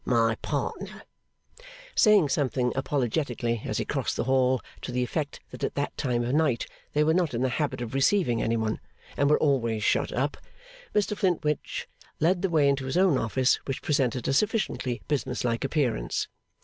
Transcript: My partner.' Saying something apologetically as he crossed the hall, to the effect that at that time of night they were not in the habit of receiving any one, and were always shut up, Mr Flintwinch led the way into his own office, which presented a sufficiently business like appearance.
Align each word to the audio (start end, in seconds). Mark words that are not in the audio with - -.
My 0.03 0.33
partner.' 0.41 1.03
Saying 1.93 2.29
something 2.29 2.73
apologetically 2.75 3.61
as 3.65 3.77
he 3.77 3.85
crossed 3.85 4.15
the 4.15 4.23
hall, 4.23 4.59
to 4.81 4.91
the 4.91 5.03
effect 5.03 5.41
that 5.51 5.63
at 5.63 5.75
that 5.75 5.95
time 5.95 6.23
of 6.23 6.33
night 6.33 6.65
they 6.93 7.03
were 7.03 7.13
not 7.13 7.35
in 7.35 7.43
the 7.43 7.49
habit 7.61 7.81
of 7.81 7.93
receiving 7.93 8.41
any 8.41 8.57
one, 8.57 8.79
and 9.15 9.29
were 9.29 9.37
always 9.37 9.83
shut 9.83 10.11
up, 10.11 10.37
Mr 10.95 11.15
Flintwinch 11.15 11.87
led 12.19 12.41
the 12.41 12.49
way 12.49 12.67
into 12.67 12.85
his 12.87 12.97
own 12.97 13.15
office, 13.15 13.57
which 13.65 13.83
presented 13.83 14.27
a 14.27 14.33
sufficiently 14.33 15.03
business 15.07 15.43
like 15.43 15.63
appearance. 15.63 16.27